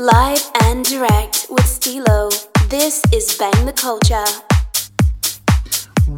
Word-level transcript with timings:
Live 0.00 0.50
and 0.62 0.82
direct 0.82 1.46
with 1.50 1.66
Stilo. 1.66 2.30
This 2.70 3.02
is 3.12 3.36
Bang 3.36 3.66
the 3.66 3.72
Culture. 3.74 4.24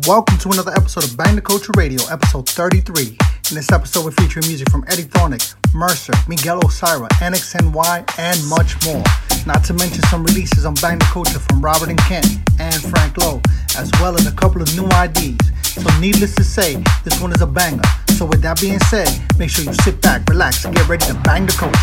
Welcome 0.06 0.38
to 0.38 0.50
another 0.50 0.70
episode 0.70 1.02
of 1.02 1.16
Bang 1.16 1.34
the 1.34 1.42
Culture 1.42 1.72
Radio, 1.76 2.00
episode 2.08 2.48
33. 2.48 3.18
In 3.50 3.56
this 3.56 3.72
episode, 3.72 4.04
we're 4.04 4.12
featuring 4.12 4.46
music 4.46 4.70
from 4.70 4.84
Eddie 4.86 5.02
Thoneick, 5.02 5.56
Mercer, 5.74 6.12
Miguel 6.28 6.60
Osira, 6.60 7.08
NXNY, 7.18 8.20
and 8.20 8.46
much 8.46 8.78
more. 8.86 9.02
Not 9.46 9.64
to 9.64 9.74
mention 9.74 10.04
some 10.04 10.22
releases 10.22 10.64
on 10.64 10.74
Bang 10.74 11.00
the 11.00 11.04
Culture 11.06 11.40
from 11.40 11.60
Robert 11.60 11.88
and 11.88 11.98
Kent 12.02 12.28
and 12.60 12.80
Frank 12.80 13.18
Lowe, 13.18 13.42
as 13.76 13.90
well 14.00 14.14
as 14.14 14.28
a 14.28 14.32
couple 14.32 14.62
of 14.62 14.72
new 14.76 14.86
IDs. 15.02 15.50
So, 15.72 16.00
needless 16.00 16.34
to 16.34 16.44
say, 16.44 16.76
this 17.02 17.18
one 17.18 17.32
is 17.32 17.40
a 17.40 17.46
banger. 17.46 17.82
So, 18.10 18.26
with 18.26 18.42
that 18.42 18.60
being 18.60 18.78
said, 18.90 19.08
make 19.38 19.48
sure 19.48 19.64
you 19.64 19.72
sit 19.72 20.02
back, 20.02 20.28
relax, 20.28 20.66
and 20.66 20.76
get 20.76 20.86
ready 20.86 21.06
to 21.06 21.14
bang 21.24 21.46
the 21.46 21.52
culture. 21.52 21.78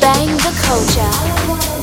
Bang 0.00 0.26
the 0.26 0.52
culture. 0.66 1.81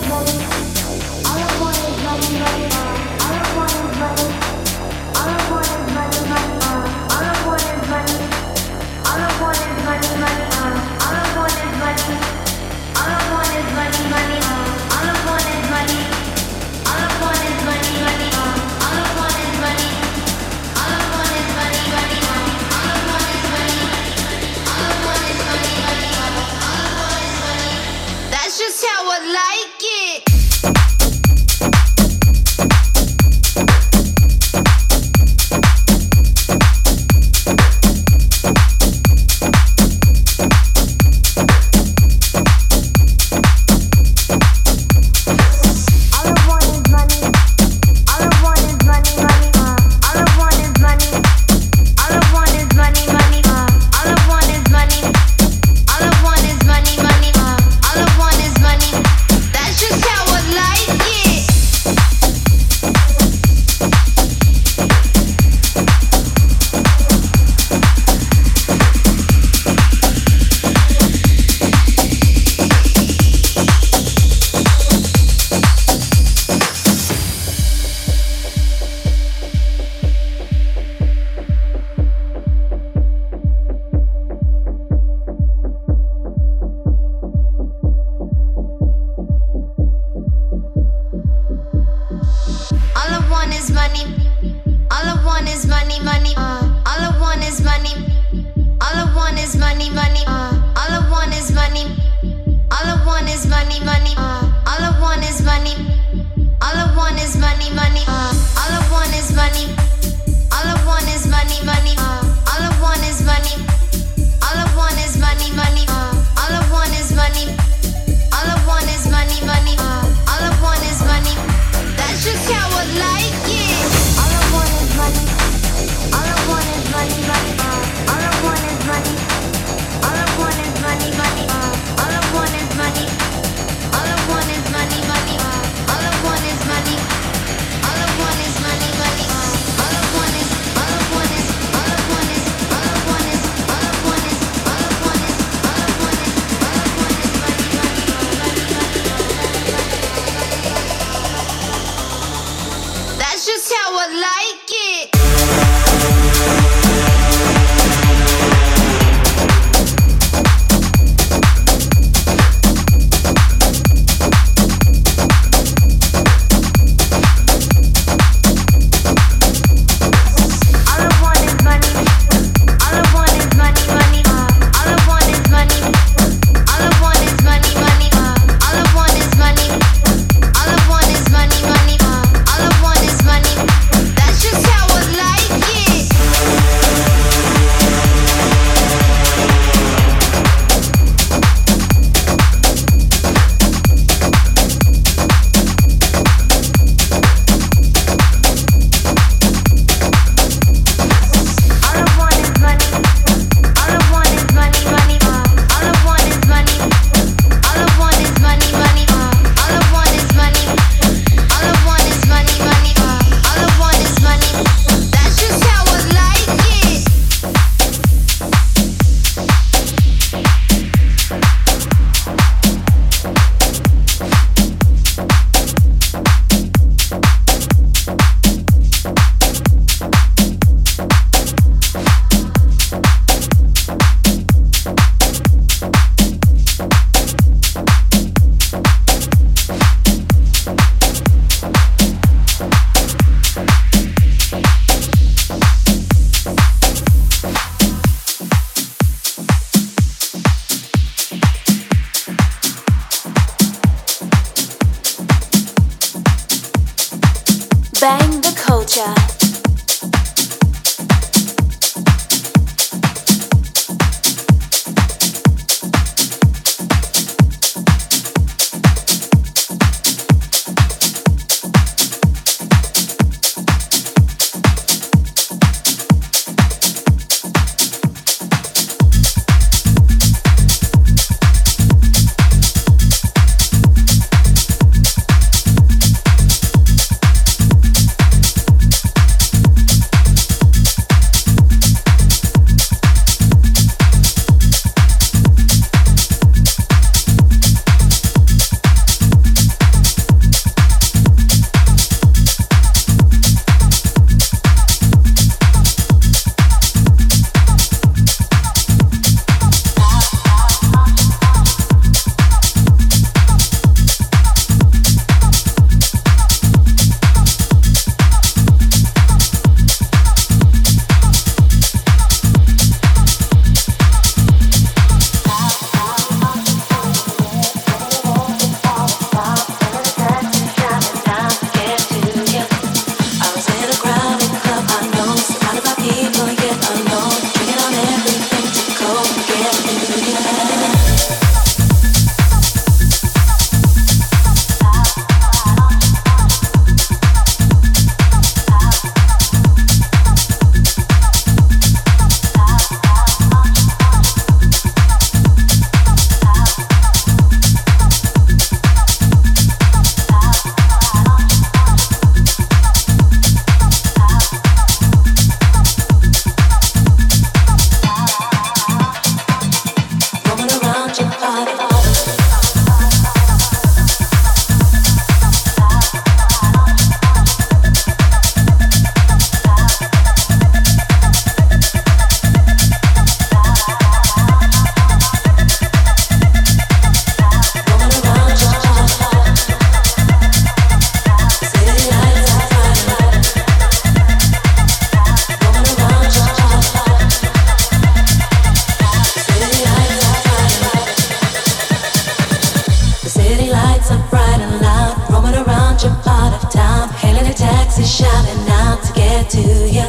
get 409.42 409.50
to 409.52 409.62
you. 409.62 410.08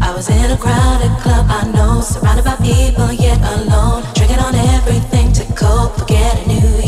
I 0.00 0.12
was 0.14 0.28
in 0.30 0.50
a 0.50 0.56
crowded 0.56 1.14
club, 1.22 1.46
I 1.48 1.70
know, 1.72 2.00
surrounded 2.00 2.44
by 2.44 2.56
people, 2.56 3.12
yet 3.12 3.38
alone. 3.54 4.02
Drinking 4.14 4.38
on 4.38 4.54
everything 4.54 5.32
to 5.32 5.44
cope, 5.54 5.96
forgetting 5.98 6.50
who 6.60 6.68
you 6.82 6.87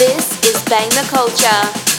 This 0.00 0.32
is 0.48 0.62
Bang 0.62 0.88
the 0.88 1.06
Culture. 1.10 1.89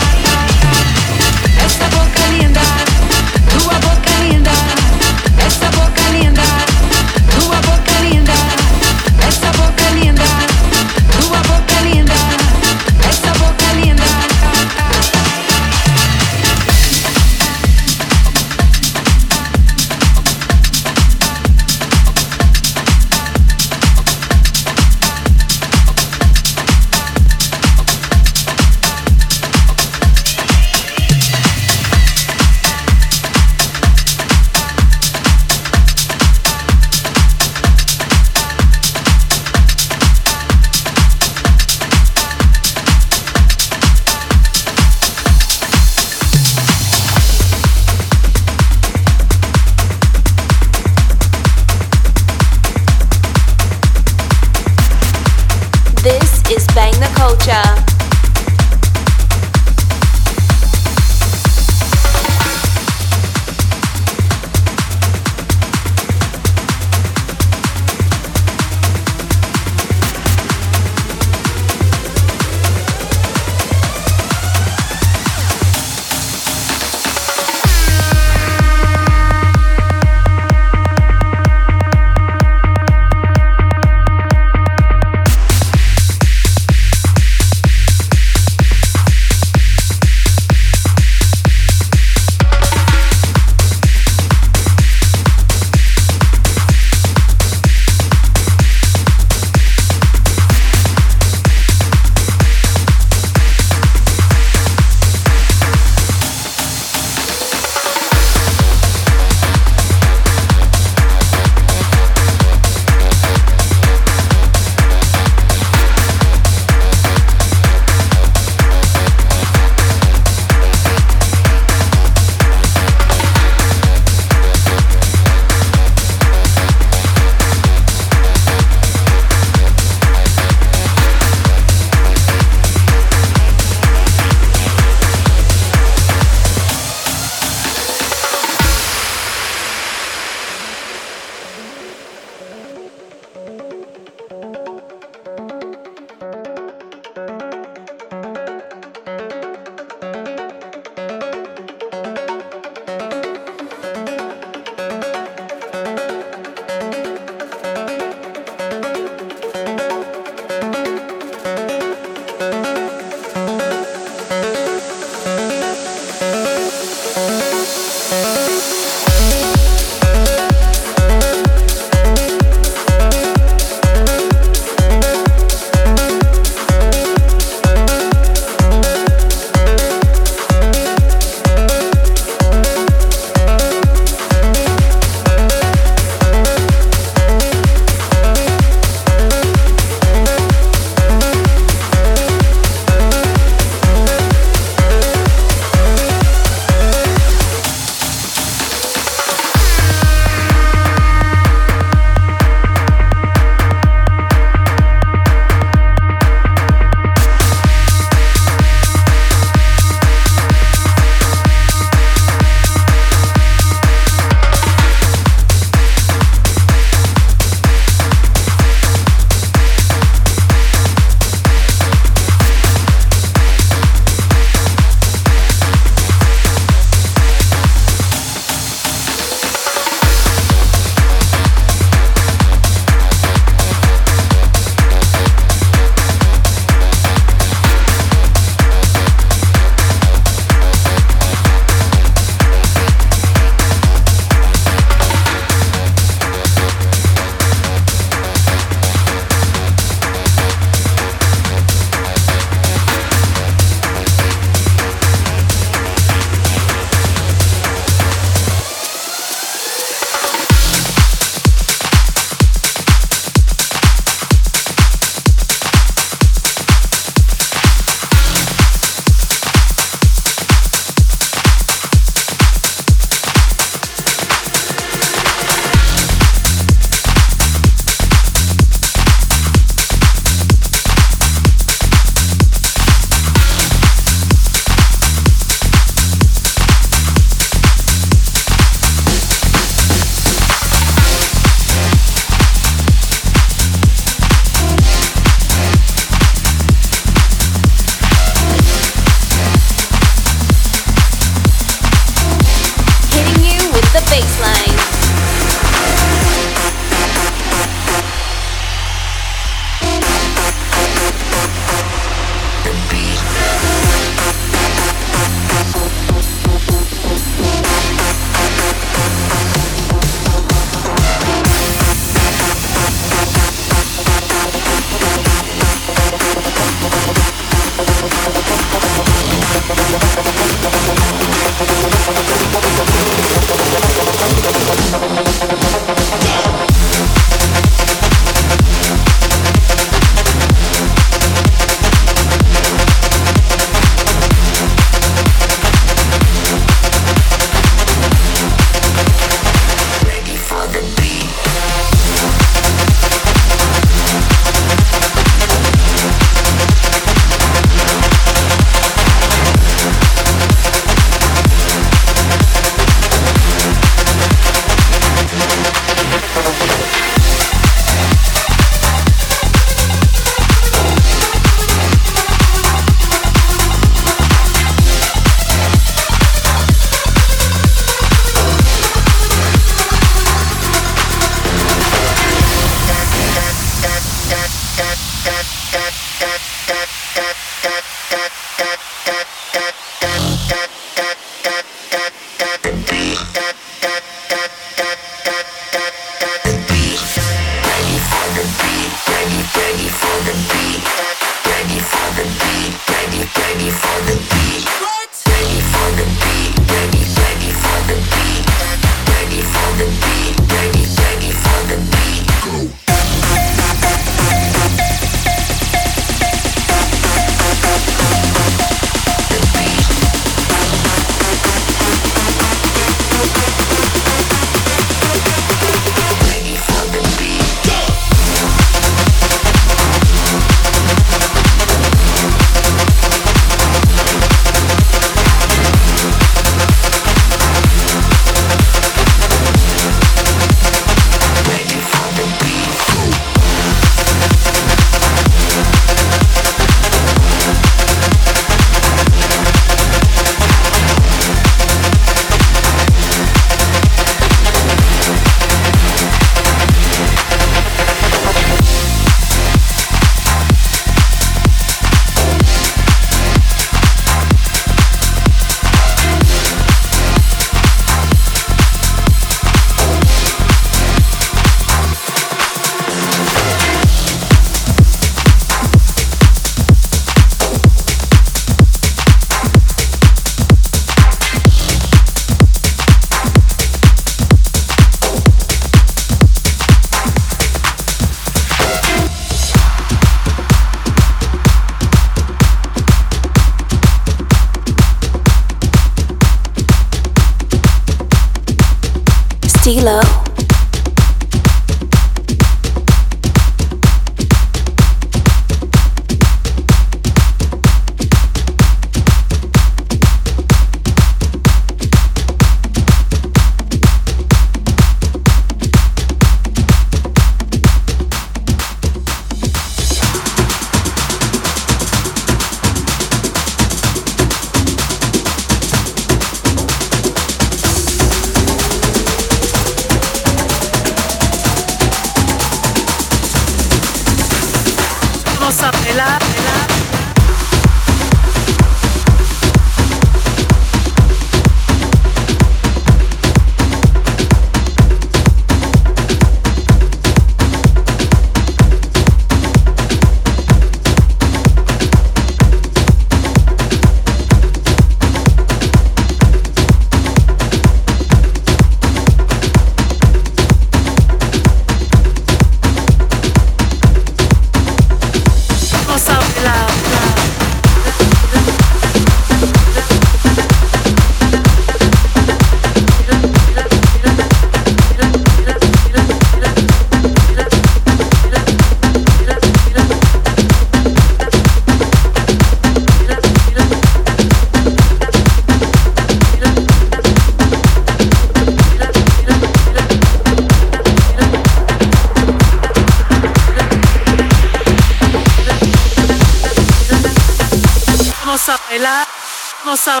no 599.68 599.76
sabe 599.76 600.00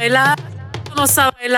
bailar, 0.00 0.38
tú 0.84 0.94
no 0.94 1.06
sabes. 1.06 1.50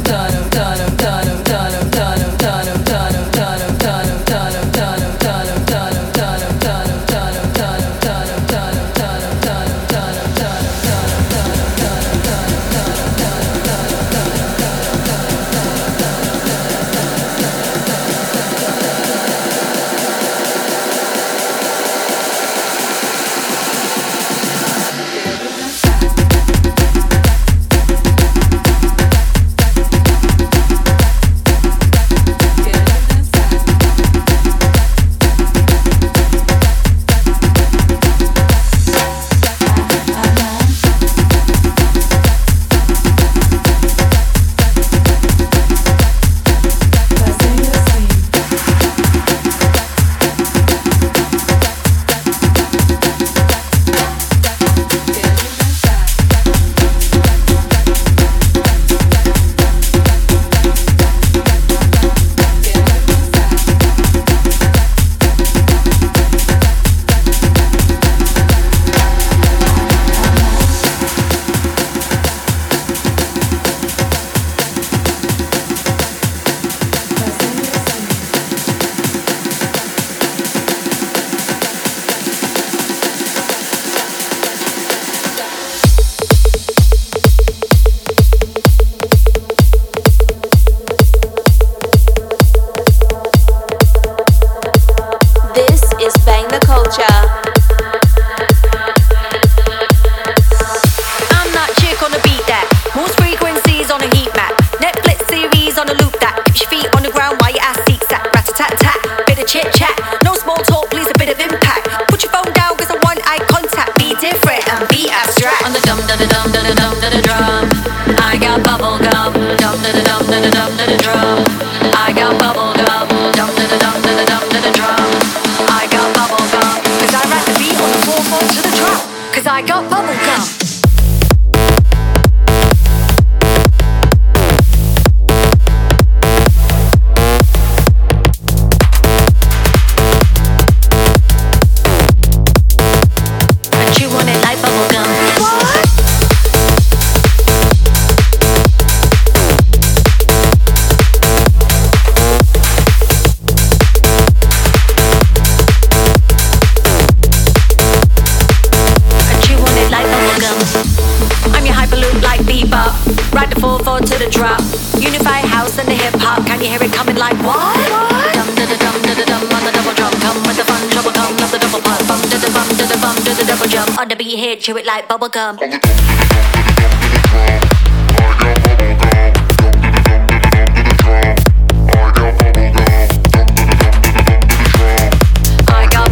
I 175.24 175.30
got 175.30 175.56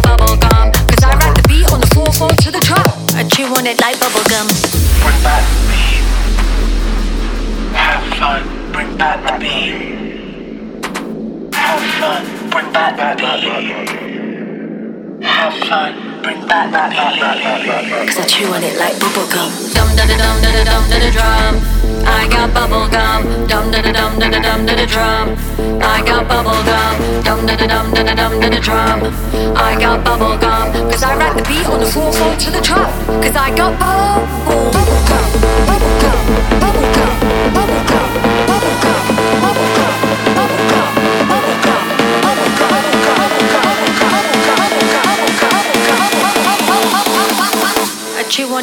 bubble 0.02 0.36
gum, 0.38 0.72
cause 0.72 1.04
I 1.04 1.14
ride 1.18 1.36
the 1.36 1.42
beat 1.46 1.70
on 1.70 1.80
the 1.80 1.86
full 1.92 2.10
phone 2.12 2.34
to 2.36 2.50
the 2.50 2.60
drop. 2.60 2.88
I 3.14 3.24
chew 3.28 3.44
on 3.54 3.66
it 3.66 3.78
like 3.82 3.96
bubblegum. 3.96 4.48
Bring 5.02 5.22
beat. 5.68 6.00
Have 7.76 8.04
fun, 8.16 8.42
bring 8.72 8.96
beat. 9.38 9.74
Have 11.54 11.84
fun, 12.00 12.24
bring 12.48 12.72
back 12.72 12.96
the 12.96 13.12
beat. 13.42 15.22
Have 15.22 15.54
fun. 15.68 16.11
Bring 16.22 16.46
back 16.46 16.70
the 16.70 16.78
beat. 16.88 18.06
Cause 18.06 18.18
I 18.18 18.24
chew 18.26 18.46
on 18.54 18.62
it 18.62 18.78
like 18.78 18.96
bubble 19.02 19.26
gum. 19.26 19.50
Dum 19.74 19.88
da 19.98 20.06
da 20.06 20.16
dum 20.16 20.36
da 20.40 20.50
da 20.54 20.62
dum 20.64 20.82
da 20.88 20.96
da 21.02 21.10
drum. 21.10 21.54
I 22.06 22.28
got 22.30 22.54
bubble 22.54 22.88
gum. 22.88 23.20
Dum 23.50 23.70
da 23.70 23.82
da 23.82 23.92
dum 23.92 24.18
da 24.18 24.28
da 24.30 24.40
dum 24.40 24.66
da 24.66 24.74
da 24.78 24.86
drum. 24.86 25.26
I 25.82 26.02
got 26.06 26.28
bubble 26.30 26.62
gum. 26.62 26.94
Dum 27.26 27.46
da 27.46 27.54
da 27.56 27.66
dum 27.66 27.86
da 27.92 28.02
da 28.02 28.14
dum 28.14 28.40
da 28.40 28.48
da 28.48 28.60
drum. 28.60 28.98
I 29.56 29.74
got 29.80 30.04
bubble 30.04 30.38
gum. 30.38 30.66
Cause 30.90 31.02
I 31.02 31.16
rap 31.18 31.36
the 31.36 31.42
beat 31.42 31.66
on 31.66 31.80
the 31.80 31.86
4-4 31.86 32.38
to 32.38 32.50
the 32.50 32.60
drum. 32.62 32.86
Cause 33.20 33.36
I 33.36 33.50
got 33.54 33.72
bubble, 33.82 34.70
bubble 34.72 35.02
gum. 35.10 35.26
Bubble 35.66 35.98
gum. 36.02 36.22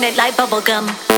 It 0.03 0.15
like 0.17 0.37
bubble 0.37 1.08